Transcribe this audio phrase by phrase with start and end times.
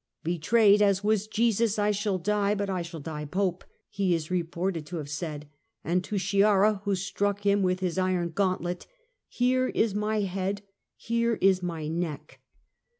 [0.23, 4.41] "Betrayed as was Jesus, I shall die, but I shall die Pope," he is re
[4.41, 5.47] ported to have said:
[5.83, 8.87] and to Sciarra who struck him with his iron gauntlet,"
[9.27, 10.63] Here is my head,
[10.97, 12.39] here is my neck".